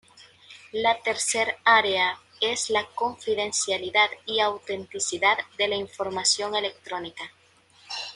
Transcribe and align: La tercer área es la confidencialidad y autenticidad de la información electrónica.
La 0.71 0.99
tercer 0.99 1.57
área 1.63 2.17
es 2.41 2.71
la 2.71 2.87
confidencialidad 2.87 4.09
y 4.25 4.39
autenticidad 4.39 5.37
de 5.59 5.67
la 5.67 5.75
información 5.75 6.55
electrónica. 6.55 7.21